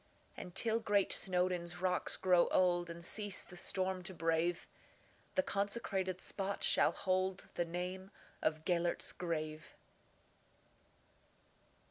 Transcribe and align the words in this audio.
And, 0.35 0.55
till 0.55 0.79
great 0.79 1.13
Snowdon's 1.13 1.79
rocks 1.79 2.17
grow 2.17 2.47
old, 2.47 2.89
And 2.89 3.05
cease 3.05 3.43
the 3.43 3.55
storm 3.55 4.01
to 4.01 4.15
brave, 4.15 4.67
The 5.35 5.43
consecrated 5.43 6.19
spot 6.19 6.63
shall 6.63 6.91
holdThe 6.91 7.67
name 7.67 8.09
of 8.41 8.65
"Gêlert's 8.65 9.11
Grave." 9.11 9.75